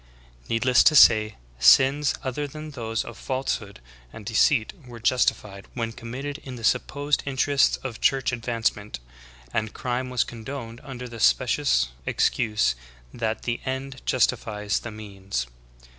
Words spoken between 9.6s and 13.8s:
crime vras condoned under the specious excuse that the